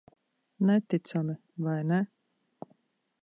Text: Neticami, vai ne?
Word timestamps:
Neticami, 0.65 1.35
vai 1.63 1.81
ne? 1.89 1.99